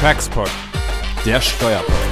[0.00, 0.48] Taxpod,
[1.26, 2.07] der Steuerpodcast.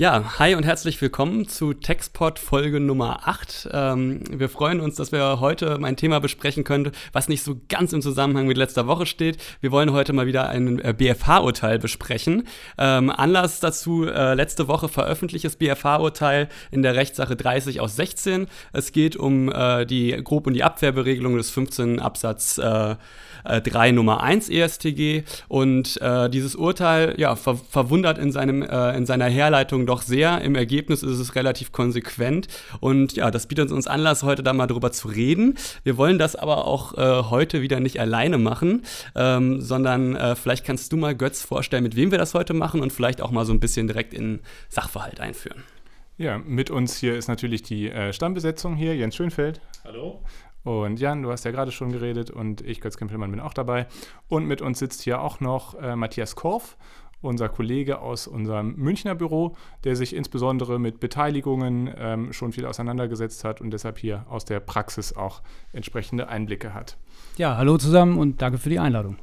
[0.00, 3.68] Ja, hi und herzlich willkommen zu Textpod Folge Nummer 8.
[3.70, 7.92] Ähm, wir freuen uns, dass wir heute mein Thema besprechen können, was nicht so ganz
[7.92, 9.36] im Zusammenhang mit letzter Woche steht.
[9.60, 12.48] Wir wollen heute mal wieder ein äh, BFH-Urteil besprechen.
[12.78, 18.46] Ähm, Anlass dazu, äh, letzte Woche veröffentlichtes BFH-Urteil in der Rechtssache 30 aus 16.
[18.72, 22.96] Es geht um äh, die grob und die Abwehrberegelung des 15 Absatz äh,
[23.44, 28.96] 3 äh, Nummer 1 ESTG und äh, dieses Urteil ja, ver verwundert in, seinem, äh,
[28.96, 30.40] in seiner Herleitung doch sehr.
[30.40, 32.48] Im Ergebnis ist es relativ konsequent
[32.80, 35.56] und ja, das bietet uns Anlass, heute da mal drüber zu reden.
[35.84, 38.82] Wir wollen das aber auch äh, heute wieder nicht alleine machen,
[39.14, 42.80] ähm, sondern äh, vielleicht kannst du mal Götz vorstellen, mit wem wir das heute machen
[42.80, 45.62] und vielleicht auch mal so ein bisschen direkt in Sachverhalt einführen.
[46.20, 49.60] Ja, mit uns hier ist natürlich die äh, Stammbesetzung hier, Jens Schönfeld.
[49.84, 50.22] Hallo.
[50.62, 53.86] Und Jan, du hast ja gerade schon geredet und ich, Götz Kempelmann, bin auch dabei.
[54.28, 56.76] Und mit uns sitzt hier auch noch äh, Matthias Korf,
[57.22, 63.44] unser Kollege aus unserem Münchner Büro, der sich insbesondere mit Beteiligungen ähm, schon viel auseinandergesetzt
[63.44, 66.96] hat und deshalb hier aus der Praxis auch entsprechende Einblicke hat.
[67.36, 69.16] Ja, hallo zusammen und danke für die Einladung.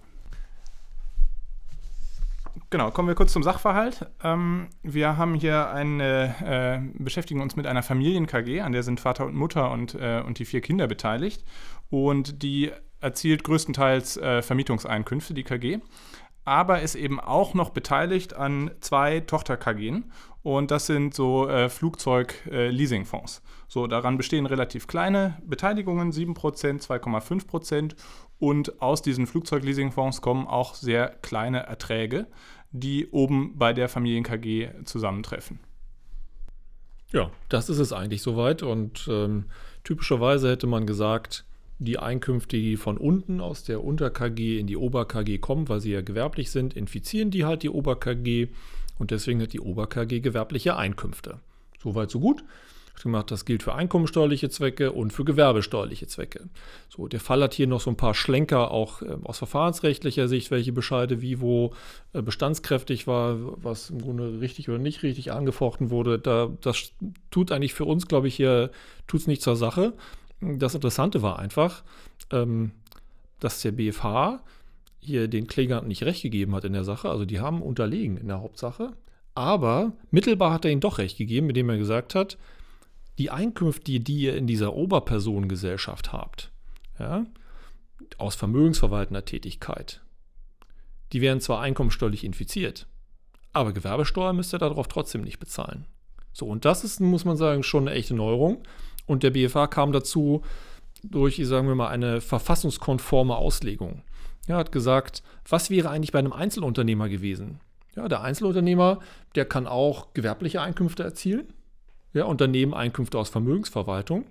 [2.70, 4.08] Genau, kommen wir kurz zum Sachverhalt.
[4.22, 9.26] Ähm, wir haben hier eine, äh, beschäftigen uns mit einer Familien-KG, an der sind Vater
[9.26, 11.46] und Mutter und, äh, und die vier Kinder beteiligt.
[11.90, 15.80] Und die erzielt größtenteils äh, Vermietungseinkünfte, die KG,
[16.44, 20.12] aber ist eben auch noch beteiligt an zwei Tochter-KGen.
[20.44, 23.42] Und das sind so äh, Flugzeug-Leasingfonds.
[23.68, 27.96] so, daran bestehen relativ kleine Beteiligungen, 7%, 2,5%.
[28.40, 32.28] Und aus diesen Flugzeug-Leasingfonds kommen auch sehr kleine Erträge
[32.72, 35.60] die oben bei der Familien-KG zusammentreffen.
[37.12, 38.64] Ja, das ist es eigentlich soweit.
[38.64, 39.46] Und ähm,
[39.84, 41.46] typischerweise hätte man gesagt,
[41.80, 46.02] die Einkünfte, die von unten aus der Unter-KG in die Ober-KG kommen, weil sie ja
[46.02, 48.50] gewerblich sind, infizieren die halt die Ober-KG
[48.98, 51.40] und deswegen hat die Ober-KG gewerbliche Einkünfte.
[51.80, 52.44] Soweit, so gut
[53.04, 56.50] gemacht, das gilt für einkommensteuerliche Zwecke und für gewerbesteuerliche Zwecke.
[56.90, 60.52] So, der Fall hat hier noch so ein paar Schlenker auch äh, aus verfahrensrechtlicher Sicht,
[60.52, 61.74] welche Bescheide wie wo
[62.14, 66.20] äh, bestandskräftig war, was im Grunde richtig oder nicht richtig angefochten wurde.
[66.20, 66.94] Da, das
[67.32, 68.72] tut eigentlich für uns, glaube ich, hier,
[69.08, 69.94] tut es nicht zur Sache.
[70.40, 71.84] Das Interessante war einfach,
[72.32, 72.72] ähm,
[73.40, 74.42] dass der BFH
[75.00, 77.10] hier den Klägern nicht recht gegeben hat in der Sache.
[77.10, 78.92] Also die haben unterlegen in der Hauptsache.
[79.36, 82.38] Aber mittelbar hat er ihnen doch recht gegeben, indem er gesagt hat,
[83.18, 86.52] die Einkünfte, die ihr in dieser Oberpersonengesellschaft habt,
[87.00, 87.26] ja,
[88.18, 90.02] aus vermögensverwaltender Tätigkeit,
[91.14, 92.88] die werden zwar einkommensteuerlich infiziert,
[93.54, 95.86] aber Gewerbesteuer müsst ihr darauf trotzdem nicht bezahlen.
[96.34, 98.62] So, und das ist, muss man sagen, schon eine echte Neuerung.
[99.08, 100.44] Und der BFH kam dazu
[101.02, 104.04] durch, sagen wir mal, eine verfassungskonforme Auslegung.
[104.46, 107.60] Er hat gesagt, was wäre eigentlich bei einem Einzelunternehmer gewesen?
[107.96, 109.00] Ja, der Einzelunternehmer,
[109.34, 111.52] der kann auch gewerbliche Einkünfte erzielen
[112.14, 114.26] ja, und daneben Einkünfte aus Vermögensverwaltung.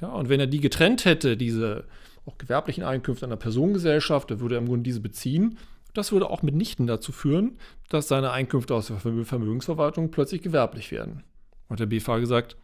[0.00, 1.84] Ja, und wenn er die getrennt hätte, diese
[2.26, 5.58] auch gewerblichen Einkünfte einer Personengesellschaft, dann würde er im Grunde diese beziehen.
[5.94, 7.58] Das würde auch mitnichten dazu führen,
[7.88, 11.24] dass seine Einkünfte aus der Vermögensverwaltung plötzlich gewerblich werden.
[11.68, 12.56] Und der BFH gesagt,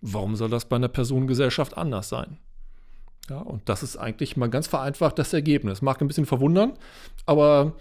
[0.00, 2.38] warum soll das bei einer Personengesellschaft anders sein?
[3.28, 5.82] Ja, und das ist eigentlich mal ganz vereinfacht das Ergebnis.
[5.82, 6.72] Mag ein bisschen verwundern,
[7.26, 7.74] aber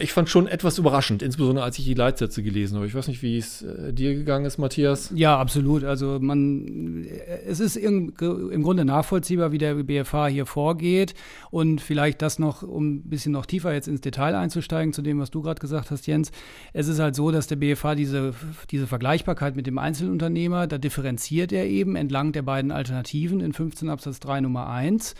[0.00, 2.86] ich fand schon etwas überraschend, insbesondere als ich die Leitsätze gelesen habe.
[2.86, 5.12] Ich weiß nicht, wie es äh, dir gegangen ist, Matthias.
[5.14, 5.84] Ja, absolut.
[5.84, 7.06] Also man,
[7.46, 11.14] es ist im, im, Grunde nachvollziehbar, wie der BFH hier vorgeht.
[11.50, 15.20] Und vielleicht das noch, um ein bisschen noch tiefer jetzt ins Detail einzusteigen zu dem,
[15.20, 16.32] was du gerade gesagt hast, Jens.
[16.72, 18.34] Es ist halt so, dass der BFH diese,
[18.70, 23.88] diese Vergleichbarkeit mit dem Einzelunternehmer, da differenziert er eben entlang der beiden Alternativen in 15
[23.88, 25.14] Absatz 3 Nummer 1.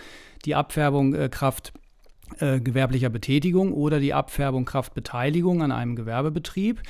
[0.44, 1.72] Die Abfärbung äh, Kraft
[2.38, 6.82] äh, gewerblicher Betätigung oder die Abfärbung Kraftbeteiligung an einem Gewerbebetrieb.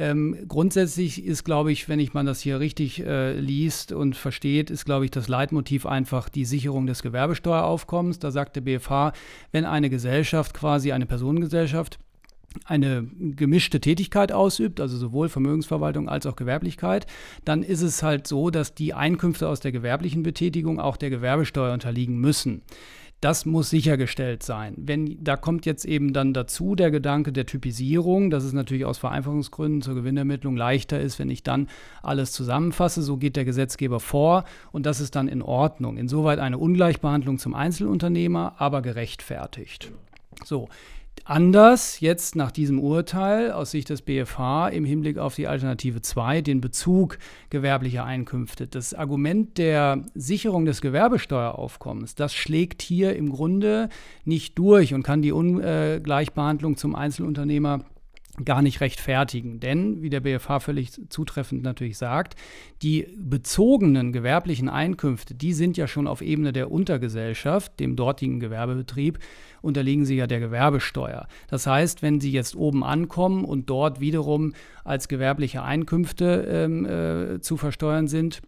[0.00, 4.70] Ähm, grundsätzlich ist, glaube ich, wenn ich man das hier richtig äh, liest und versteht,
[4.70, 8.20] ist, glaube ich, das Leitmotiv einfach die Sicherung des Gewerbesteueraufkommens.
[8.20, 9.12] Da sagt der BFH,
[9.50, 11.98] wenn eine Gesellschaft, quasi eine Personengesellschaft,
[12.64, 17.06] eine gemischte Tätigkeit ausübt, also sowohl Vermögensverwaltung als auch Gewerblichkeit,
[17.44, 21.72] dann ist es halt so, dass die Einkünfte aus der gewerblichen Betätigung auch der Gewerbesteuer
[21.72, 22.62] unterliegen müssen.
[23.20, 24.74] Das muss sichergestellt sein.
[24.76, 28.98] Wenn, da kommt jetzt eben dann dazu der Gedanke der Typisierung, dass es natürlich aus
[28.98, 31.68] Vereinfachungsgründen zur Gewinnermittlung leichter ist, wenn ich dann
[32.00, 33.02] alles zusammenfasse.
[33.02, 35.96] So geht der Gesetzgeber vor und das ist dann in Ordnung.
[35.96, 39.90] Insoweit eine Ungleichbehandlung zum Einzelunternehmer, aber gerechtfertigt.
[40.44, 40.68] So,
[41.24, 46.42] Anders jetzt nach diesem Urteil aus Sicht des BFH im Hinblick auf die Alternative 2,
[46.42, 47.18] den Bezug
[47.50, 48.66] gewerblicher Einkünfte.
[48.66, 53.88] Das Argument der Sicherung des Gewerbesteueraufkommens, das schlägt hier im Grunde
[54.24, 57.84] nicht durch und kann die Ungleichbehandlung zum Einzelunternehmer
[58.44, 59.60] gar nicht rechtfertigen.
[59.60, 62.34] Denn, wie der BFH völlig zutreffend natürlich sagt,
[62.82, 69.18] die bezogenen gewerblichen Einkünfte, die sind ja schon auf Ebene der Untergesellschaft, dem dortigen Gewerbebetrieb,
[69.62, 71.26] unterliegen sie ja der Gewerbesteuer.
[71.48, 74.54] Das heißt, wenn sie jetzt oben ankommen und dort wiederum
[74.84, 78.40] als gewerbliche Einkünfte ähm, äh, zu versteuern sind,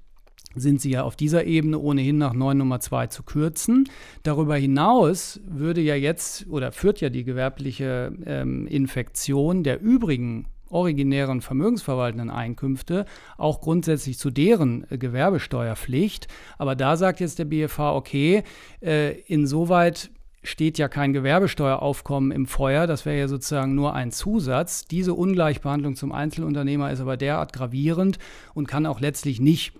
[0.55, 3.88] sind sie ja auf dieser Ebene ohnehin nach 9 Nummer 2 zu kürzen.
[4.23, 11.41] Darüber hinaus würde ja jetzt oder führt ja die gewerbliche ähm, Infektion der übrigen originären
[11.41, 13.05] vermögensverwaltenden Einkünfte
[13.37, 16.29] auch grundsätzlich zu deren äh, Gewerbesteuerpflicht.
[16.58, 18.43] Aber da sagt jetzt der BFH, okay,
[18.81, 20.11] äh, insoweit
[20.43, 24.87] steht ja kein Gewerbesteueraufkommen im Feuer, das wäre ja sozusagen nur ein Zusatz.
[24.87, 28.19] Diese Ungleichbehandlung zum Einzelunternehmer ist aber derart gravierend
[28.55, 29.75] und kann auch letztlich nicht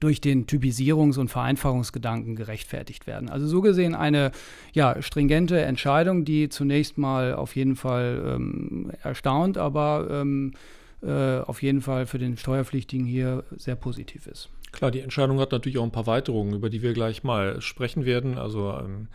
[0.00, 3.28] durch den Typisierungs- und Vereinfachungsgedanken gerechtfertigt werden.
[3.28, 4.32] Also so gesehen eine
[4.72, 10.52] ja, stringente Entscheidung, die zunächst mal auf jeden Fall ähm, erstaunt, aber ähm,
[11.02, 14.48] äh, auf jeden Fall für den Steuerpflichtigen hier sehr positiv ist.
[14.72, 18.04] Klar, die Entscheidung hat natürlich auch ein paar Weiterungen, über die wir gleich mal sprechen
[18.04, 18.38] werden.
[18.38, 19.08] Also ähm,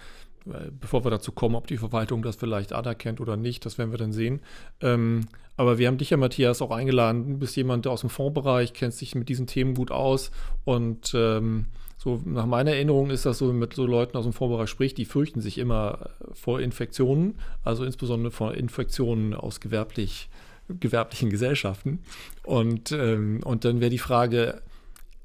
[0.80, 3.98] bevor wir dazu kommen, ob die Verwaltung das vielleicht anerkennt oder nicht, das werden wir
[3.98, 4.40] dann sehen.
[4.82, 5.28] Ähm,
[5.60, 7.34] aber wir haben dich ja, Matthias, auch eingeladen.
[7.34, 10.32] Du bist jemand, der aus dem Fondsbereich kennst dich mit diesen Themen gut aus.
[10.64, 11.66] Und ähm,
[11.98, 14.70] so nach meiner Erinnerung ist das so, wenn man mit so Leuten aus dem Fondsbereich
[14.70, 20.30] spricht, die fürchten sich immer vor Infektionen, also insbesondere vor Infektionen aus gewerblich,
[20.70, 22.00] gewerblichen Gesellschaften.
[22.44, 24.62] Und, ähm, und dann wäre die Frage,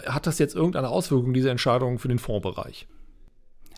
[0.04, 2.88] hat das jetzt irgendeine Auswirkung, diese Entscheidung für den Fondsbereich?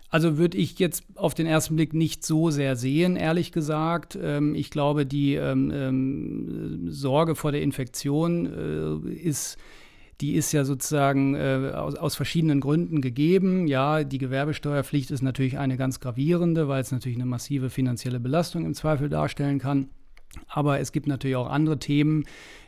[0.08, 4.16] Also würde ich jetzt auf den ersten Blick nicht so sehr sehen, ehrlich gesagt.
[4.20, 8.46] Ähm, ich glaube, die ähm, ähm, Sorge vor der Infektion
[9.06, 9.58] äh, ist
[10.20, 13.66] die ist ja sozusagen äh, aus, aus, verschiedenen Gründen gegeben.
[13.66, 18.64] Ja, die Gewerbesteuerpflicht ist natürlich eine ganz gravierende, weil es natürlich eine massive finanzielle Belastung
[18.64, 19.90] im Zweifel darstellen kann.
[20.48, 22.24] Aber es gibt natürlich auch andere Themen,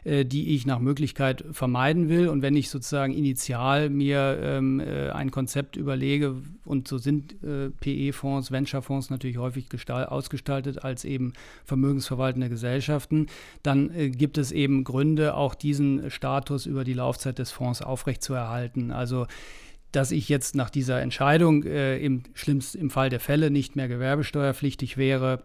[0.09, 2.29] äh, die ich nach Möglichkeit vermeiden will.
[2.29, 7.71] Und wenn ich sozusagen initial mir ähm, äh, ein Konzept überlege, und so sind äh,
[7.71, 11.33] PE-Fonds, Venture-Fonds natürlich häufig ausgestaltet als eben
[11.65, 13.27] vermögensverwaltende Gesellschaften,
[13.63, 18.91] dann gibt es eben Gründe, auch diesen Status über die Laufzeit des Fonds aufrechtzuerhalten.
[18.91, 19.27] Also
[19.93, 24.99] dass ich jetzt nach dieser Entscheidung im schlimmsten im Fall der Fälle nicht mehr gewerbesteuerpflichtig
[24.99, 25.45] wäre,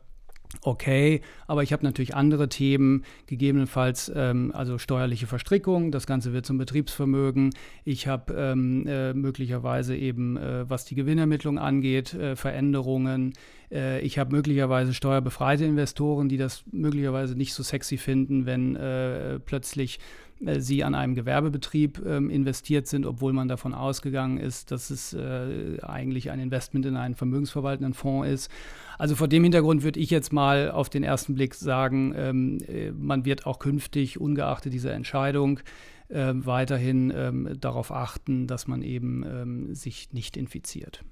[0.61, 6.45] okay, aber ich habe natürlich andere Themen, gegebenenfalls ähm, also steuerliche Verstrickung, das Ganze wird
[6.45, 7.51] zum Betriebsvermögen.
[7.83, 13.33] Ich habe ähm, äh, möglicherweise eben, äh, was die Gewinnermittlung angeht, äh, Veränderungen.
[13.71, 19.39] Äh, ich habe möglicherweise steuerbefreite Investoren, die das möglicherweise nicht so sexy finden, wenn äh,
[19.39, 19.99] plötzlich
[20.59, 25.77] sie an einem Gewerbebetrieb ähm, investiert sind, obwohl man davon ausgegangen ist, dass es äh,
[25.81, 28.51] eigentlich ein Investment in einen vermögensverwaltenden Fonds ist.
[28.97, 32.91] Also vor dem Hintergrund würde ich jetzt mal auf den ersten Blick sagen, ähm, äh,
[32.91, 35.59] man wird auch künftig, ungeachtet dieser Entscheidung,
[36.09, 41.03] äh, weiterhin ähm, darauf achten, dass man eben ähm, sich nicht infiziert.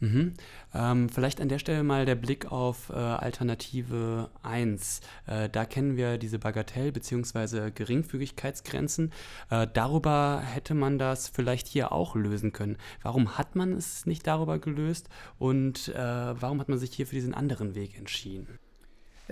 [0.00, 0.34] Mhm.
[0.74, 5.00] Ähm, vielleicht an der Stelle mal der Blick auf äh, Alternative 1.
[5.26, 7.70] Äh, da kennen wir diese Bagatell- bzw.
[7.70, 9.12] Geringfügigkeitsgrenzen.
[9.50, 12.78] Äh, darüber hätte man das vielleicht hier auch lösen können.
[13.02, 17.14] Warum hat man es nicht darüber gelöst und äh, warum hat man sich hier für
[17.14, 18.58] diesen anderen Weg entschieden?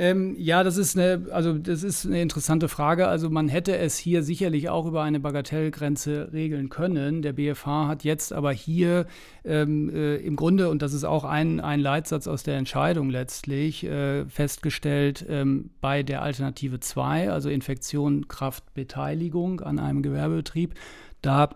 [0.00, 3.08] Ähm, ja, das ist eine, also das ist eine interessante Frage.
[3.08, 7.20] Also man hätte es hier sicherlich auch über eine Bagatellgrenze regeln können.
[7.20, 9.06] Der BFH hat jetzt aber hier
[9.44, 13.82] ähm, äh, im Grunde, und das ist auch ein, ein Leitsatz aus der Entscheidung letztlich,
[13.82, 20.74] äh, festgestellt, ähm, bei der Alternative 2, also Infektion, Kraft, Beteiligung an einem Gewerbebetrieb,
[21.22, 21.50] da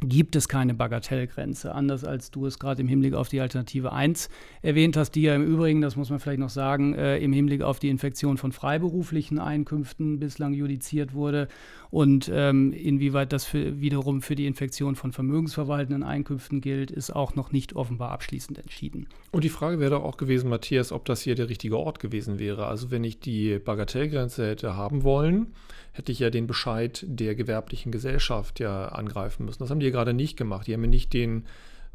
[0.00, 4.28] gibt es keine Bagatellgrenze, anders als du es gerade im Hinblick auf die Alternative 1
[4.62, 7.62] erwähnt hast, die ja im Übrigen, das muss man vielleicht noch sagen, äh, im Hinblick
[7.62, 11.48] auf die Infektion von freiberuflichen Einkünften bislang judiziert wurde
[11.90, 17.34] und ähm, inwieweit das für, wiederum für die Infektion von vermögensverwaltenden Einkünften gilt, ist auch
[17.34, 19.06] noch nicht offenbar abschließend entschieden.
[19.30, 22.38] Und die Frage wäre doch auch gewesen, Matthias, ob das hier der richtige Ort gewesen
[22.38, 22.66] wäre.
[22.66, 25.48] Also wenn ich die Bagatellgrenze hätte haben wollen,
[25.92, 29.60] hätte ich ja den Bescheid der gewerblichen Gesellschaft ja angreifen müssen.
[29.60, 30.66] Das haben die ja gerade nicht gemacht.
[30.66, 31.44] Die haben ja nicht den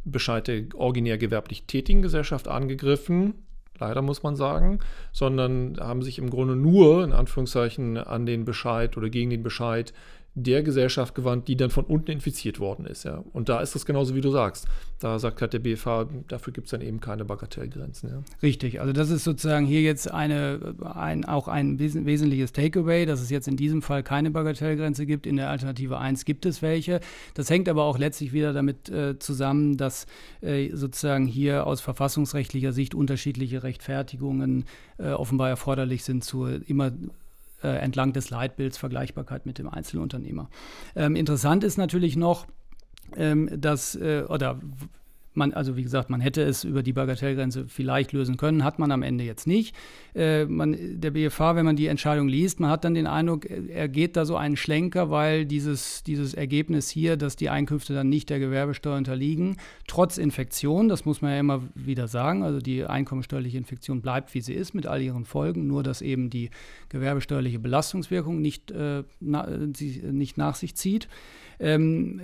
[0.05, 3.33] Bescheid der originär gewerblich tätigen Gesellschaft angegriffen,
[3.79, 4.79] leider muss man sagen,
[5.11, 9.93] sondern haben sich im Grunde nur in Anführungszeichen an den Bescheid oder gegen den Bescheid
[10.39, 13.05] der Gesellschaft gewandt, die dann von unten infiziert worden ist.
[13.05, 13.23] Ja.
[13.33, 14.67] Und da ist es genauso, wie du sagst.
[14.99, 18.09] Da sagt halt der BFH, dafür gibt es dann eben keine Bagatellgrenzen.
[18.09, 18.23] Ja.
[18.43, 23.31] Richtig, also das ist sozusagen hier jetzt eine, ein, auch ein wesentliches Takeaway, dass es
[23.31, 25.25] jetzt in diesem Fall keine Bagatellgrenze gibt.
[25.25, 26.99] In der Alternative 1 gibt es welche.
[27.33, 30.05] Das hängt aber auch letztlich wieder damit äh, zusammen, dass
[30.41, 34.65] äh, sozusagen hier aus verfassungsrechtlicher Sicht unterschiedliche Rechtfertigungen
[34.99, 36.91] äh, offenbar erforderlich sind zur immer
[37.63, 40.49] äh, entlang des Leitbilds Vergleichbarkeit mit dem Einzelunternehmer.
[40.95, 42.47] Ähm, interessant ist natürlich noch,
[43.15, 44.59] ähm, dass, äh, oder
[45.37, 48.91] man, also wie gesagt, man hätte es über die Bagatellgrenze vielleicht lösen können, hat man
[48.91, 49.75] am Ende jetzt nicht.
[50.15, 53.87] Äh, man, der BFH, wenn man die Entscheidung liest, man hat dann den Eindruck, er
[53.87, 58.29] geht da so einen Schlenker, weil dieses, dieses Ergebnis hier, dass die Einkünfte dann nicht
[58.29, 63.57] der Gewerbesteuer unterliegen, trotz Infektion, das muss man ja immer wieder sagen, also die einkommensteuerliche
[63.57, 66.49] Infektion bleibt, wie sie ist, mit all ihren Folgen, nur dass eben die
[66.89, 71.07] gewerbesteuerliche Belastungswirkung nicht, äh, na, nicht nach sich zieht.
[71.59, 72.21] Ähm,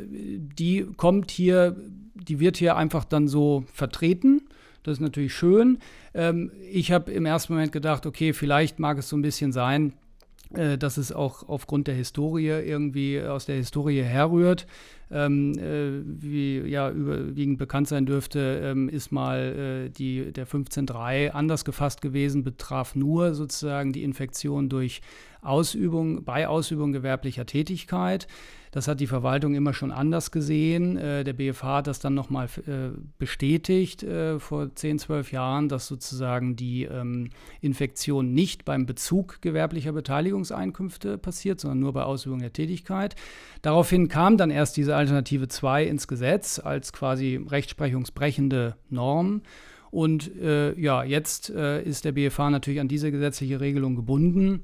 [0.56, 1.76] die kommt hier,
[2.14, 4.42] die wird hier einfach dann so vertreten.
[4.84, 5.80] Das ist natürlich schön.
[6.14, 9.94] Ähm, ich habe im ersten Moment gedacht, okay, vielleicht mag es so ein bisschen sein,
[10.54, 14.68] äh, dass es auch aufgrund der Historie irgendwie aus der Historie herrührt.
[15.10, 21.30] Ähm, äh, wie ja überwiegend bekannt sein dürfte, ähm, ist mal äh, die, der 15.3
[21.30, 25.02] anders gefasst gewesen, betraf nur sozusagen die Infektion durch
[25.42, 28.28] Ausübung, bei Ausübung gewerblicher Tätigkeit.
[28.74, 30.98] Das hat die Verwaltung immer schon anders gesehen.
[30.98, 32.90] Äh, der BFH hat das dann nochmal äh,
[33.20, 37.30] bestätigt äh, vor 10, 12 Jahren, dass sozusagen die ähm,
[37.62, 43.16] Infektion nicht beim Bezug gewerblicher Beteiligungseinkünfte passiert, sondern nur bei Ausübung der Tätigkeit.
[43.62, 49.44] Daraufhin kam dann erst diese Alternative 2 ins Gesetz als quasi rechtsprechungsbrechende Norm.
[49.92, 54.64] Und äh, ja, jetzt äh, ist der BFH natürlich an diese gesetzliche Regelung gebunden,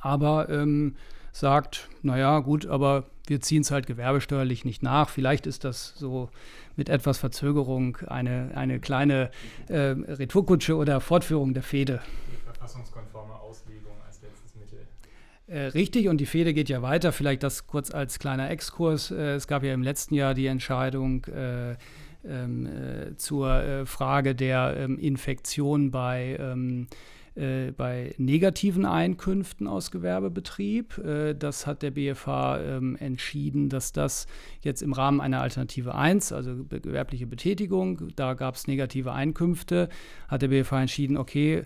[0.00, 0.96] aber ähm,
[1.30, 5.08] sagt, naja, gut, aber wir ziehen es halt gewerbesteuerlich nicht nach.
[5.08, 6.30] Vielleicht ist das so
[6.76, 9.30] mit etwas Verzögerung eine, eine kleine
[9.68, 12.00] äh, Retourkutsche oder Fortführung der Fehde.
[12.30, 14.86] Die verfassungskonforme Auslegung als letztes Mittel.
[15.46, 17.12] Äh, richtig, und die Fehde geht ja weiter.
[17.12, 19.10] Vielleicht das kurz als kleiner Exkurs.
[19.10, 21.76] Äh, es gab ja im letzten Jahr die Entscheidung äh,
[22.28, 26.88] ähm, äh, zur äh, Frage der ähm, Infektion bei ähm,
[27.36, 30.98] äh, bei negativen Einkünften aus Gewerbebetrieb.
[30.98, 34.26] Äh, das hat der BFH ähm, entschieden, dass das
[34.62, 39.90] jetzt im Rahmen einer Alternative 1, also gewerbliche Betätigung, da gab es negative Einkünfte,
[40.28, 41.64] hat der BFH entschieden, okay,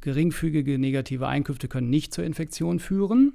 [0.00, 3.34] geringfügige negative Einkünfte können nicht zur Infektion führen.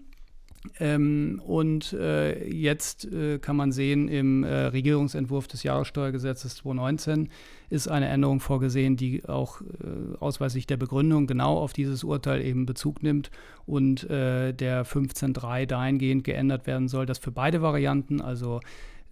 [0.79, 7.29] Ähm, und äh, jetzt äh, kann man sehen, im äh, Regierungsentwurf des Jahressteuergesetzes 2019
[7.69, 12.65] ist eine Änderung vorgesehen, die auch äh, ausweislich der Begründung genau auf dieses Urteil eben
[12.65, 13.31] Bezug nimmt
[13.65, 18.59] und äh, der 15.3 dahingehend geändert werden soll, dass für beide Varianten, also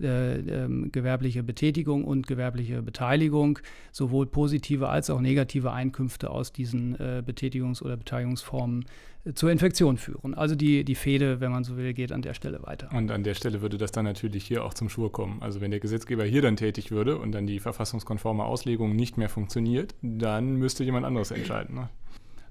[0.03, 3.59] äh, ähm, gewerbliche Betätigung und gewerbliche Beteiligung
[3.91, 8.85] sowohl positive als auch negative Einkünfte aus diesen äh, Betätigungs- oder Beteiligungsformen
[9.25, 10.33] äh, zur Infektion führen.
[10.33, 12.89] Also die, die Fehde, wenn man so will, geht an der Stelle weiter.
[12.93, 15.41] Und an der Stelle würde das dann natürlich hier auch zum Schwur kommen.
[15.41, 19.29] Also wenn der Gesetzgeber hier dann tätig würde und dann die verfassungskonforme Auslegung nicht mehr
[19.29, 21.75] funktioniert, dann müsste jemand anderes entscheiden.
[21.75, 21.89] Ne?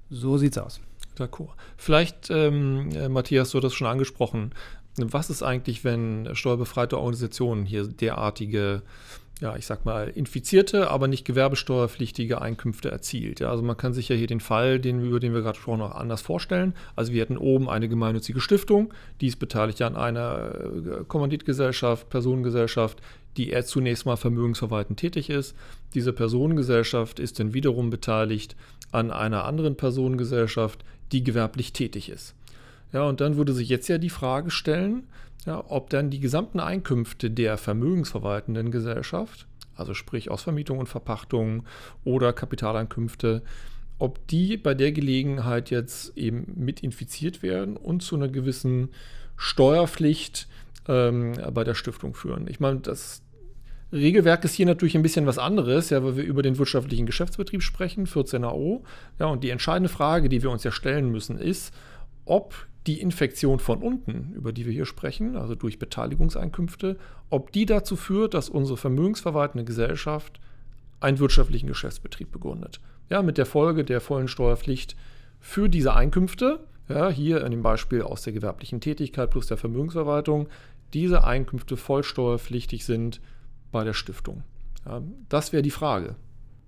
[0.09, 0.81] So sieht's aus.
[1.17, 1.49] D'accord.
[1.77, 4.51] Vielleicht, ähm, äh, Matthias, du hast das schon angesprochen,
[4.97, 8.83] was ist eigentlich, wenn steuerbefreite Organisationen hier derartige,
[9.41, 13.39] ja, ich sag mal, infizierte, aber nicht gewerbesteuerpflichtige Einkünfte erzielt?
[13.39, 15.81] Ja, also man kann sich ja hier den Fall, den, über den wir gerade gesprochen
[15.81, 16.75] haben, anders vorstellen.
[16.95, 23.01] Also wir hätten oben eine gemeinnützige Stiftung, die ist beteiligt an einer äh, Kommanditgesellschaft, Personengesellschaft,
[23.37, 25.55] die er zunächst mal vermögensverwaltend tätig ist.
[25.95, 28.55] Diese Personengesellschaft ist dann wiederum beteiligt
[28.91, 32.35] an einer anderen Personengesellschaft, die gewerblich tätig ist.
[32.93, 35.07] Ja, und dann würde sich jetzt ja die Frage stellen,
[35.45, 41.63] ja, ob dann die gesamten Einkünfte der vermögensverwaltenden Gesellschaft, also sprich aus Vermietung und Verpachtung
[42.05, 43.41] oder Kapitaleinkünfte,
[43.99, 48.89] ob die bei der Gelegenheit jetzt eben mit infiziert werden und zu einer gewissen
[49.35, 50.47] Steuerpflicht
[50.87, 52.47] ähm, bei der Stiftung führen.
[52.47, 53.23] Ich meine, das
[53.91, 57.61] Regelwerk ist hier natürlich ein bisschen was anderes, ja, weil wir über den wirtschaftlichen Geschäftsbetrieb
[57.61, 58.81] sprechen, 14AO.
[59.19, 61.73] Ja, und die entscheidende Frage, die wir uns ja stellen müssen, ist,
[62.25, 62.55] ob
[62.87, 66.97] die Infektion von unten, über die wir hier sprechen, also durch Beteiligungseinkünfte,
[67.29, 70.39] ob die dazu führt, dass unsere vermögensverwaltende Gesellschaft
[70.99, 72.79] einen wirtschaftlichen Geschäftsbetrieb begründet.
[73.09, 74.95] Ja, mit der Folge der vollen Steuerpflicht
[75.39, 76.59] für diese Einkünfte,
[76.89, 80.47] ja, hier in dem Beispiel aus der gewerblichen Tätigkeit plus der Vermögensverwaltung,
[80.93, 83.21] diese Einkünfte voll steuerpflichtig sind
[83.71, 84.43] bei der Stiftung.
[84.85, 86.15] Ja, das wäre die Frage.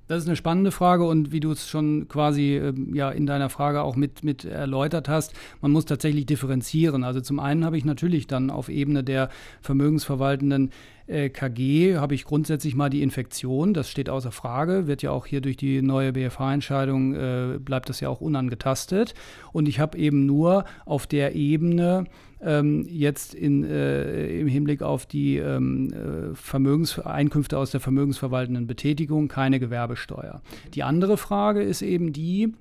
[0.08, 3.50] Das ist eine spannende Frage und wie du es schon quasi äh, ja in deiner
[3.50, 7.04] Frage auch mit, mit erläutert hast, man muss tatsächlich differenzieren.
[7.04, 9.30] Also zum einen habe ich natürlich dann auf Ebene der
[9.62, 10.72] vermögensverwaltenden
[11.08, 15.26] äh, KG habe ich grundsätzlich mal die Infektion, das steht außer Frage, wird ja auch
[15.26, 19.14] hier durch die neue BFH-Entscheidung, äh, bleibt das ja auch unangetastet.
[19.52, 22.06] Und ich habe eben nur auf der Ebene
[22.46, 29.28] ähm, jetzt in, äh, im Hinblick auf die ähm, äh, Vermögenseinkünfte aus der vermögensverwaltenden Betätigung
[29.28, 30.42] keine Gewerbesteuer.
[30.76, 32.54] Die andere Frage ist eben die,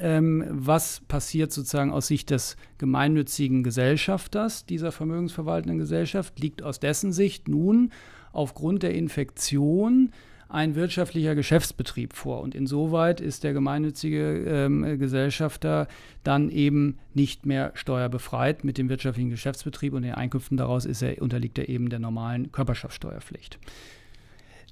[0.00, 6.40] ähm, was passiert sozusagen aus Sicht des gemeinnützigen Gesellschafters dieser vermögensverwaltenden Gesellschaft?
[6.40, 7.92] Liegt aus dessen Sicht nun
[8.32, 10.10] aufgrund der Infektion
[10.48, 12.40] ein wirtschaftlicher Geschäftsbetrieb vor.
[12.40, 15.88] Und insoweit ist der gemeinnützige ähm, Gesellschafter
[16.22, 21.20] dann eben nicht mehr steuerbefreit mit dem wirtschaftlichen Geschäftsbetrieb und den Einkünften daraus ist er,
[21.20, 23.58] unterliegt er eben der normalen Körperschaftssteuerpflicht.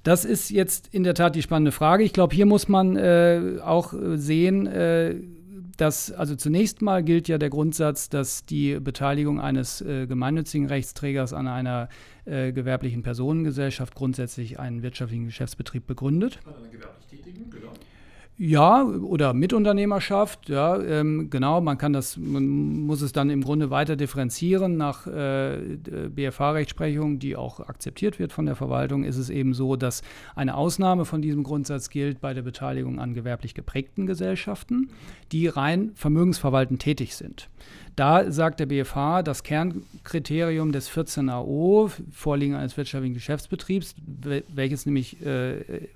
[0.03, 2.03] Das ist jetzt in der Tat die spannende Frage.
[2.03, 5.15] Ich glaube, hier muss man äh, auch äh, sehen, äh,
[5.77, 11.33] dass, also zunächst mal gilt ja der Grundsatz, dass die Beteiligung eines äh, gemeinnützigen Rechtsträgers
[11.33, 11.89] an einer
[12.25, 16.39] äh, gewerblichen Personengesellschaft grundsätzlich einen wirtschaftlichen Geschäftsbetrieb begründet.
[16.45, 17.73] An einer gewerblich Tätigen, genau.
[18.45, 22.45] Ja, oder Mitunternehmerschaft, ja, ähm, genau, man kann das, man
[22.85, 24.75] muss es dann im Grunde weiter differenzieren.
[24.75, 25.77] Nach äh,
[26.09, 30.01] BFH-Rechtsprechung, die auch akzeptiert wird von der Verwaltung, ist es eben so, dass
[30.35, 34.89] eine Ausnahme von diesem Grundsatz gilt bei der Beteiligung an gewerblich geprägten Gesellschaften,
[35.31, 37.49] die rein vermögensverwaltend tätig sind.
[37.95, 43.95] Da sagt der BFH, das Kernkriterium des 14AO, Vorliegen eines wirtschaftlichen Geschäftsbetriebs,
[44.47, 45.87] welches nämlich äh, äh,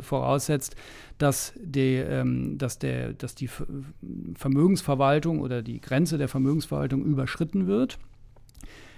[0.00, 0.74] voraussetzt,
[1.18, 3.48] dass, die, ähm, dass, der, dass die
[4.34, 7.98] Vermögensverwaltung oder die Grenze der Vermögensverwaltung überschritten wird.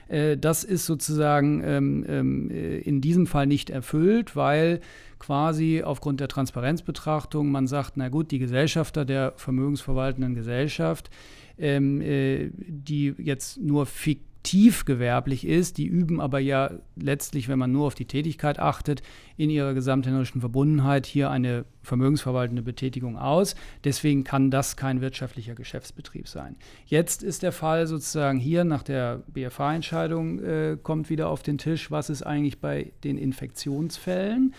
[0.09, 4.81] Äh, das ist sozusagen ähm, ähm, in diesem Fall nicht erfüllt, weil
[5.19, 11.11] quasi aufgrund der Transparenzbetrachtung man sagt, na gut, die Gesellschafter der vermögensverwaltenden Gesellschaft,
[11.59, 17.73] ähm, äh, die jetzt nur fiktiv gewerblich ist, die üben aber ja letztlich, wenn man
[17.73, 19.03] nur auf die Tätigkeit achtet,
[19.37, 23.57] in ihrer gesamthändlerischen Verbundenheit hier eine vermögensverwaltende Betätigung aus.
[23.85, 26.57] Deswegen kann das kein wirtschaftlicher Geschäftsbetrieb sein.
[26.87, 31.91] Jetzt ist der Fall sozusagen hier nach der BFH-Entscheidung äh, kommt wieder auf den Tisch,
[31.91, 34.55] was ist eigentlich bei den Infektionsfällen?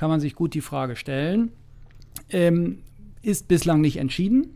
[0.00, 1.52] Kann man sich gut die Frage stellen.
[2.30, 2.78] Ähm,
[3.20, 4.46] ist bislang nicht entschieden.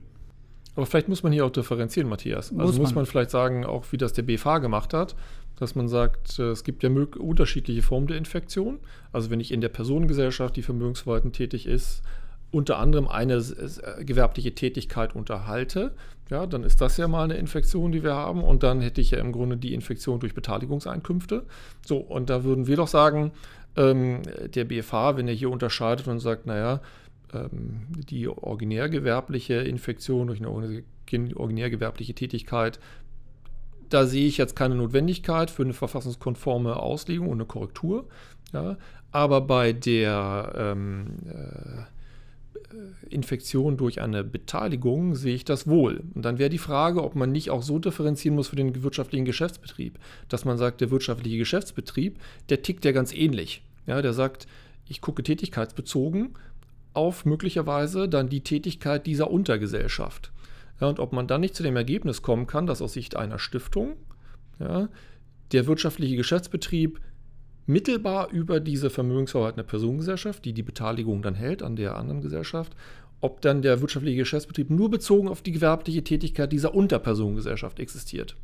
[0.74, 2.50] Aber vielleicht muss man hier auch differenzieren, Matthias.
[2.50, 3.02] Muss also muss man.
[3.02, 5.14] man vielleicht sagen, auch wie das der BFH gemacht hat,
[5.56, 8.78] dass man sagt, äh, es gibt ja unterschiedliche Formen der Infektion.
[9.12, 12.00] Also wenn ich in der Personengesellschaft, die vermögensverwaltend tätig ist,
[12.50, 13.44] unter anderem eine
[14.00, 15.94] gewerbliche Tätigkeit unterhalte,
[16.30, 18.42] ja, dann ist das ja mal eine Infektion, die wir haben.
[18.42, 21.44] Und dann hätte ich ja im Grunde die Infektion durch Beteiligungseinkünfte.
[21.84, 23.32] So, und da würden wir doch sagen,
[23.76, 24.22] ähm,
[24.54, 26.80] der BFH, wenn er hier unterscheidet und sagt, naja,
[27.32, 32.78] ähm, die originärgewerbliche Infektion durch eine originärgewerbliche Tätigkeit,
[33.88, 38.08] da sehe ich jetzt keine Notwendigkeit für eine verfassungskonforme Auslegung und eine Korrektur.
[38.52, 38.76] Ja.
[39.12, 41.82] Aber bei der ähm, äh,
[43.08, 46.02] Infektion durch eine Beteiligung sehe ich das wohl.
[46.14, 49.24] Und dann wäre die Frage, ob man nicht auch so differenzieren muss für den wirtschaftlichen
[49.24, 49.98] Geschäftsbetrieb,
[50.28, 53.62] dass man sagt, der wirtschaftliche Geschäftsbetrieb, der tickt ja ganz ähnlich.
[53.86, 54.46] Ja, der sagt,
[54.88, 56.34] ich gucke tätigkeitsbezogen
[56.92, 60.32] auf möglicherweise dann die Tätigkeit dieser Untergesellschaft.
[60.80, 63.38] Ja, und ob man dann nicht zu dem Ergebnis kommen kann, dass aus Sicht einer
[63.38, 63.96] Stiftung
[64.58, 64.88] ja,
[65.52, 67.00] der wirtschaftliche Geschäftsbetrieb
[67.66, 72.74] mittelbar über diese vermögensverwaltende Personengesellschaft, die die Beteiligung dann hält an der anderen Gesellschaft,
[73.20, 78.36] ob dann der wirtschaftliche Geschäftsbetrieb nur bezogen auf die gewerbliche Tätigkeit dieser Unterpersonengesellschaft existiert.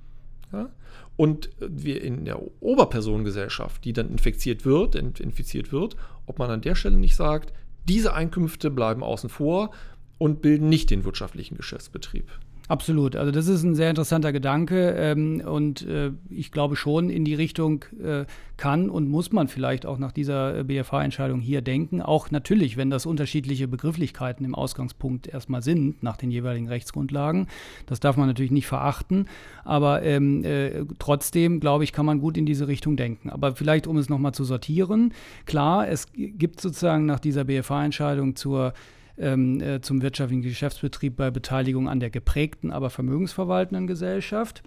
[0.52, 0.70] Ja?
[1.16, 6.74] Und wir in der Oberpersonengesellschaft, die dann infiziert wird, infiziert wird, ob man an der
[6.74, 7.52] Stelle nicht sagt,
[7.88, 9.70] diese Einkünfte bleiben außen vor
[10.16, 12.30] und bilden nicht den wirtschaftlichen Geschäftsbetrieb.
[12.70, 13.16] Absolut.
[13.16, 17.34] Also das ist ein sehr interessanter Gedanke ähm, und äh, ich glaube schon in die
[17.34, 22.00] Richtung äh, kann und muss man vielleicht auch nach dieser BFH-Entscheidung hier denken.
[22.00, 27.48] Auch natürlich, wenn das unterschiedliche Begrifflichkeiten im Ausgangspunkt erstmal sind nach den jeweiligen Rechtsgrundlagen.
[27.86, 29.26] Das darf man natürlich nicht verachten,
[29.64, 33.30] aber ähm, äh, trotzdem glaube ich, kann man gut in diese Richtung denken.
[33.30, 35.12] Aber vielleicht, um es nochmal zu sortieren,
[35.44, 38.74] klar, es gibt sozusagen nach dieser BFH-Entscheidung zur
[39.20, 44.62] ähm, äh, zum wirtschaftlichen Geschäftsbetrieb bei Beteiligung an der geprägten, aber vermögensverwaltenden Gesellschaft.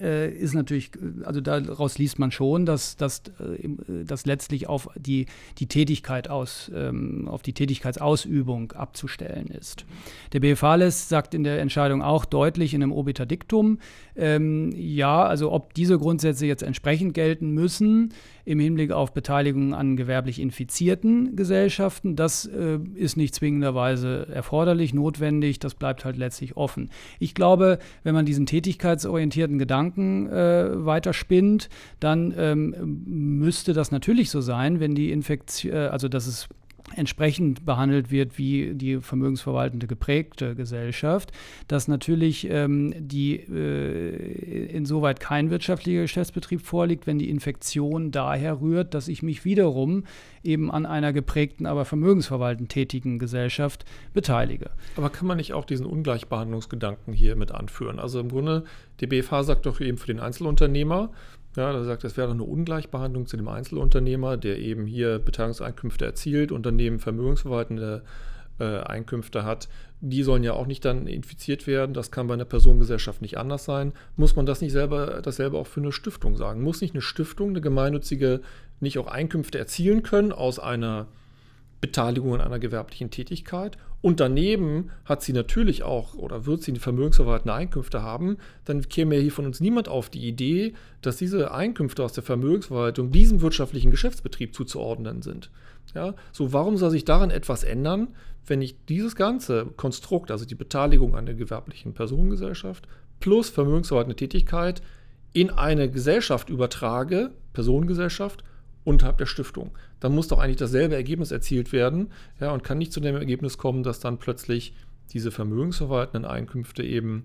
[0.00, 0.90] äh, ist natürlich,
[1.24, 3.68] also daraus liest man schon, dass, dass, äh,
[4.24, 5.26] letztlich auf die,
[5.58, 9.86] die Tätigkeit aus, ähm, auf die Tätigkeitsausübung abzustellen ist.
[10.32, 13.78] Der BFH lässt, sagt in der Entscheidung auch deutlich in einem Obiter Dictum,
[14.16, 18.12] ähm, ja, also ob diese Grundsätze jetzt entsprechend gelten müssen
[18.48, 25.58] im Hinblick auf Beteiligung an gewerblich infizierten Gesellschaften, das äh, ist nicht zwingenderweise erforderlich, notwendig,
[25.58, 26.88] das bleibt halt letztlich offen.
[27.18, 31.68] Ich glaube, wenn man diesen tätigkeitsorientierten Gedanken äh, weiterspinnt,
[32.00, 32.74] dann ähm,
[33.06, 36.48] müsste das natürlich so sein, wenn die Infektion, äh, also dass es
[36.94, 41.32] entsprechend behandelt wird wie die vermögensverwaltende geprägte Gesellschaft,
[41.68, 48.94] dass natürlich ähm, die äh, insoweit kein wirtschaftlicher Geschäftsbetrieb vorliegt, wenn die Infektion daher rührt,
[48.94, 50.04] dass ich mich wiederum
[50.42, 54.70] eben an einer geprägten, aber vermögensverwaltend tätigen Gesellschaft beteilige.
[54.96, 57.98] Aber kann man nicht auch diesen Ungleichbehandlungsgedanken hier mit anführen?
[57.98, 58.64] Also im Grunde,
[59.00, 61.10] die BFH sagt doch eben für den Einzelunternehmer,
[61.58, 66.52] ja, da sagt, es wäre eine Ungleichbehandlung zu dem Einzelunternehmer, der eben hier Beteiligungseinkünfte erzielt
[66.52, 68.02] und daneben vermögensverwaltende
[68.60, 69.68] äh, Einkünfte hat.
[70.00, 71.92] Die sollen ja auch nicht dann infiziert werden.
[71.92, 73.92] Das kann bei einer Personengesellschaft nicht anders sein.
[74.16, 76.62] Muss man das nicht selber, dasselbe auch für eine Stiftung sagen?
[76.62, 78.40] Muss nicht eine Stiftung, eine gemeinnützige,
[78.80, 81.06] nicht auch Einkünfte erzielen können aus einer
[81.80, 87.52] Beteiligung an einer gewerblichen Tätigkeit und daneben hat sie natürlich auch oder wird sie vermögensverwaltende
[87.52, 92.04] Einkünfte haben, dann käme ja hier von uns niemand auf die Idee, dass diese Einkünfte
[92.04, 95.50] aus der Vermögensverwaltung diesem wirtschaftlichen Geschäftsbetrieb zuzuordnen sind.
[95.94, 98.08] Ja, so warum soll sich daran etwas ändern,
[98.46, 102.86] wenn ich dieses ganze Konstrukt, also die Beteiligung an der gewerblichen Personengesellschaft
[103.20, 104.80] plus vermögensverwaltende Tätigkeit
[105.32, 108.44] in eine Gesellschaft übertrage, Personengesellschaft,
[108.88, 109.70] unterhalb der Stiftung.
[110.00, 113.58] Dann muss doch eigentlich dasselbe Ergebnis erzielt werden ja, und kann nicht zu dem Ergebnis
[113.58, 114.72] kommen, dass dann plötzlich
[115.12, 117.24] diese vermögensverwaltenden Einkünfte eben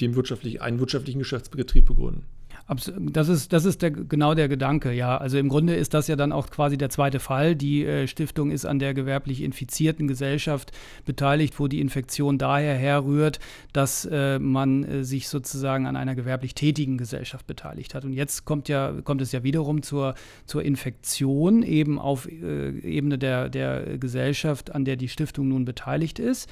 [0.00, 2.24] dem wirtschaftlich, einen wirtschaftlichen Geschäftsbetrieb begründen.
[2.68, 5.16] Das ist, das ist der, genau der Gedanke, ja.
[5.16, 7.54] Also im Grunde ist das ja dann auch quasi der zweite Fall.
[7.54, 10.72] Die äh, Stiftung ist an der gewerblich infizierten Gesellschaft
[11.04, 13.38] beteiligt, wo die Infektion daher herrührt,
[13.72, 18.04] dass äh, man äh, sich sozusagen an einer gewerblich tätigen Gesellschaft beteiligt hat.
[18.04, 23.16] Und jetzt kommt ja, kommt es ja wiederum zur, zur Infektion eben auf äh, Ebene
[23.16, 26.50] der, der Gesellschaft, an der die Stiftung nun beteiligt ist.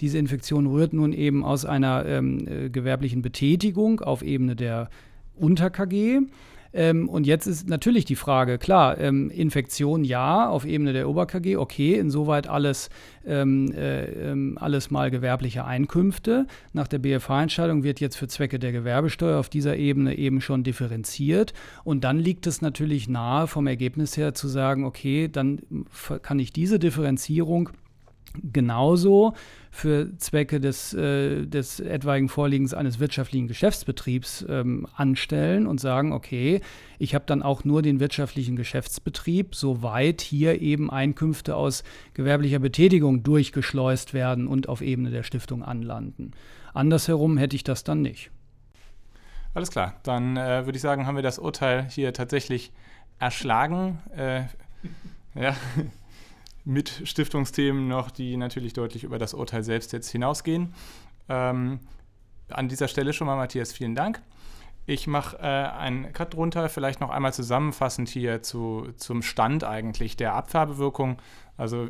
[0.00, 4.90] Diese Infektion rührt nun eben aus einer ähm, äh, gewerblichen Betätigung auf Ebene der
[5.36, 6.20] unter KG.
[6.76, 11.56] Ähm, und jetzt ist natürlich die Frage, klar, ähm, Infektion ja, auf Ebene der Ober-KG,
[11.56, 12.90] okay, insoweit alles,
[13.26, 16.46] ähm, äh, ähm, alles mal gewerbliche Einkünfte.
[16.74, 21.54] Nach der BFH-Entscheidung wird jetzt für Zwecke der Gewerbesteuer auf dieser Ebene eben schon differenziert.
[21.82, 25.60] Und dann liegt es natürlich nahe, vom Ergebnis her zu sagen, okay, dann
[26.20, 27.70] kann ich diese Differenzierung
[28.42, 29.34] genauso
[29.70, 36.60] für Zwecke des, äh, des etwaigen Vorliegens eines wirtschaftlichen Geschäftsbetriebs ähm, anstellen und sagen, okay,
[36.98, 43.22] ich habe dann auch nur den wirtschaftlichen Geschäftsbetrieb, soweit hier eben Einkünfte aus gewerblicher Betätigung
[43.22, 46.32] durchgeschleust werden und auf Ebene der Stiftung anlanden.
[46.72, 48.30] Andersherum hätte ich das dann nicht.
[49.54, 52.72] Alles klar, dann äh, würde ich sagen, haben wir das Urteil hier tatsächlich
[53.18, 53.98] erschlagen.
[54.14, 54.42] Äh,
[55.34, 55.54] ja
[56.66, 60.74] mit Stiftungsthemen noch, die natürlich deutlich über das Urteil selbst jetzt hinausgehen.
[61.28, 61.78] Ähm,
[62.48, 64.20] an dieser Stelle schon mal, Matthias, vielen Dank.
[64.84, 70.16] Ich mache äh, einen Cut drunter, vielleicht noch einmal zusammenfassend hier zu, zum Stand eigentlich
[70.16, 71.18] der Abfärbewirkung.
[71.56, 71.88] Also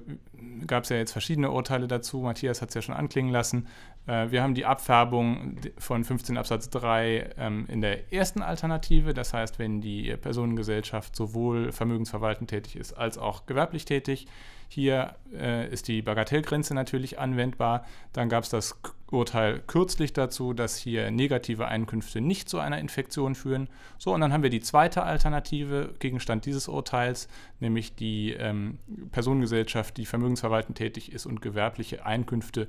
[0.67, 2.21] gab es ja jetzt verschiedene Urteile dazu.
[2.21, 3.67] Matthias hat es ja schon anklingen lassen.
[4.07, 9.15] Äh, wir haben die Abfärbung von 15 Absatz 3 ähm, in der ersten Alternative.
[9.15, 14.27] Das heißt, wenn die Personengesellschaft sowohl vermögensverwaltend tätig ist als auch gewerblich tätig.
[14.69, 17.85] Hier äh, ist die Bagatellgrenze natürlich anwendbar.
[18.13, 23.37] Dann gab es das Urteil kürzlich dazu, dass hier negative Einkünfte nicht zu einer Infektion
[23.37, 23.69] führen.
[23.99, 27.29] So, und dann haben wir die zweite Alternative, Gegenstand dieses Urteils,
[27.61, 28.79] nämlich die ähm,
[29.12, 32.69] Personengesellschaft, die vermögensverwaltend tätig ist und gewerbliche Einkünfte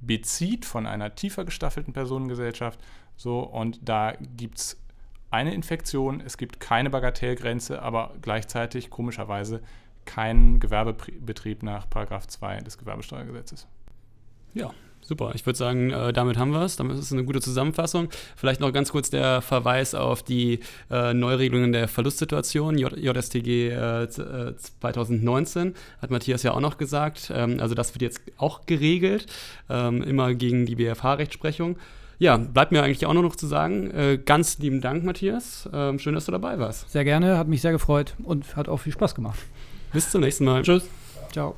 [0.00, 2.80] bezieht von einer tiefer gestaffelten Personengesellschaft.
[3.16, 4.80] So, und da gibt es
[5.30, 9.62] eine Infektion, es gibt keine Bagatellgrenze, aber gleichzeitig komischerweise
[10.04, 13.66] keinen Gewerbebetrieb nach 2 des Gewerbesteuergesetzes.
[14.54, 14.72] Ja,
[15.06, 16.74] Super, ich würde sagen, äh, damit haben wir es.
[16.74, 18.08] Damit ist es eine gute Zusammenfassung.
[18.34, 20.58] Vielleicht noch ganz kurz der Verweis auf die
[20.90, 27.30] äh, Neuregelungen der Verlustsituation, J JSTG äh, 2019, äh, hat Matthias ja auch noch gesagt.
[27.32, 29.26] Ähm, also das wird jetzt auch geregelt,
[29.70, 31.76] ähm, immer gegen die BFH-Rechtsprechung.
[32.18, 35.68] Ja, bleibt mir eigentlich auch nur noch zu sagen, äh, ganz lieben Dank, Matthias.
[35.72, 36.90] Ähm, schön, dass du dabei warst.
[36.90, 39.38] Sehr gerne, hat mich sehr gefreut und hat auch viel Spaß gemacht.
[39.92, 40.62] Bis zum nächsten Mal.
[40.62, 40.88] Tschüss.
[41.30, 41.54] Ciao.